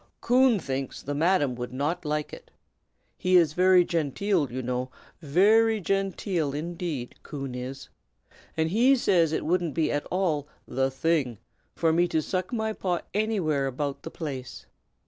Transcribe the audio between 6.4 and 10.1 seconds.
indeed, Coon is; and he says it wouldn't be at